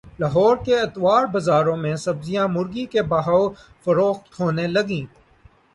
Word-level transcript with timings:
لاہور 0.19 0.55
کے 0.65 0.75
اتوار 0.79 1.23
بازاروں 1.33 1.75
میں 1.77 1.95
سبزیاں 2.05 2.47
مرغی 2.47 2.85
کے 2.93 3.01
بھاو 3.11 3.43
فروخت 3.83 4.39
ہونے 4.39 4.67
لگیں 4.67 5.05